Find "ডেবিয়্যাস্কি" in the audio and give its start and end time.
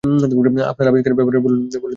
1.73-1.87